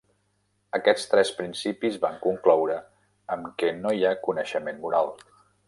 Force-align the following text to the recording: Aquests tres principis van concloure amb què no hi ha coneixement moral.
Aquests 0.77 1.03
tres 1.11 1.31
principis 1.41 1.99
van 2.05 2.17
concloure 2.25 2.79
amb 3.37 3.53
què 3.61 3.71
no 3.83 3.93
hi 3.99 4.05
ha 4.13 4.17
coneixement 4.29 4.85
moral. 4.87 5.17